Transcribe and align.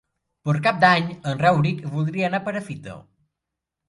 Per 0.47 0.53
Cap 0.67 0.77
d'Any 0.83 1.11
en 1.31 1.37
Rauric 1.43 1.83
voldria 1.97 2.31
anar 2.31 2.39
a 2.39 2.45
Perafita. 2.47 2.97